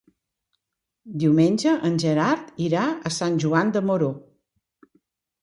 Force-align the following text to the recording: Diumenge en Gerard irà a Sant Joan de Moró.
Diumenge 1.23 1.73
en 1.89 1.99
Gerard 2.05 2.57
irà 2.69 2.87
a 3.11 3.13
Sant 3.19 3.39
Joan 3.45 3.71
de 3.77 3.85
Moró. 3.93 4.11